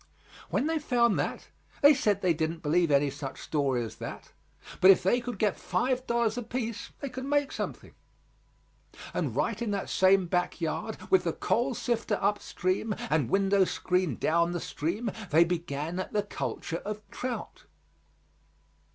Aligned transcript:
When 0.49 0.65
they 0.65 0.79
found 0.79 1.19
that, 1.19 1.49
they 1.83 1.93
said 1.93 2.23
they 2.23 2.33
didn't 2.33 2.63
believe 2.63 2.89
any 2.89 3.11
such 3.11 3.39
story 3.39 3.83
as 3.83 3.97
that, 3.97 4.31
but 4.79 4.89
if 4.89 5.03
they 5.03 5.21
could 5.21 5.37
get 5.37 5.55
five 5.59 6.07
dollars 6.07 6.39
apiece 6.39 6.89
they 7.01 7.07
could 7.09 7.23
make 7.23 7.51
something. 7.51 7.93
And 9.13 9.35
right 9.35 9.61
in 9.61 9.69
that 9.69 9.91
same 9.91 10.25
back 10.25 10.59
yard 10.59 10.97
with 11.11 11.23
the 11.23 11.33
coal 11.33 11.75
sifter 11.75 12.17
up 12.19 12.39
stream 12.39 12.95
and 13.11 13.29
window 13.29 13.63
screen 13.63 14.15
down 14.15 14.53
the 14.53 14.59
stream, 14.59 15.11
they 15.29 15.43
began 15.43 16.03
the 16.11 16.23
culture 16.23 16.77
of 16.83 17.07
trout. 17.11 17.65